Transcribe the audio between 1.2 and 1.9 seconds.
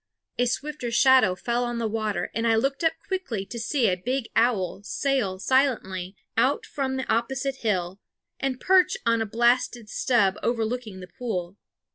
fell on the